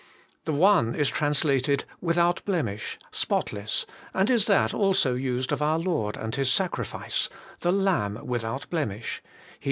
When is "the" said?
0.45-0.51, 7.59-7.71